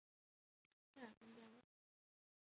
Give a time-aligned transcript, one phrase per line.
[0.95, 1.61] 塞尔方丹。